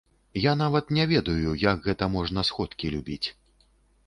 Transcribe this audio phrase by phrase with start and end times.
[0.43, 3.23] Я нават не ведаю, як гэта можна сходкі любіць.